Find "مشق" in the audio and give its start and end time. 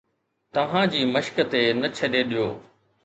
1.13-1.37